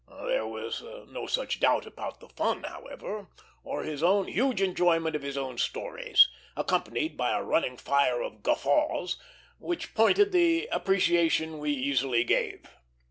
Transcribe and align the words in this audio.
There 0.25 0.47
was 0.47 0.81
no 1.09 1.27
such 1.27 1.59
doubt 1.59 1.85
about 1.85 2.21
the 2.21 2.29
fun, 2.29 2.63
however, 2.63 3.27
or 3.63 3.83
his 3.83 4.01
own 4.01 4.27
huge 4.27 4.59
enjoyment 4.59 5.15
of 5.15 5.21
his 5.21 5.37
own 5.37 5.59
stories, 5.59 6.27
accompanied 6.57 7.15
by 7.15 7.37
a 7.37 7.43
running 7.43 7.77
fire 7.77 8.19
of 8.23 8.41
guffaws, 8.41 9.17
which 9.59 9.93
pointed 9.93 10.31
the 10.31 10.65
appreciation 10.71 11.59
we 11.59 11.69
easily 11.69 12.23
gave. 12.23 12.65